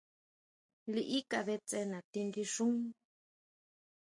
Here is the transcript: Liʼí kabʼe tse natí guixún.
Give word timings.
Liʼí 0.93 1.19
kabʼe 1.31 1.55
tse 1.67 1.79
natí 1.91 2.21
guixún. 2.33 2.75